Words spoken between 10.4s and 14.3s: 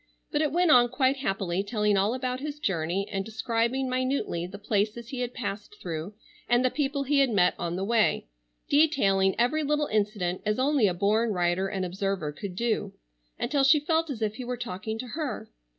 as only a born writer and observer could do, until she felt as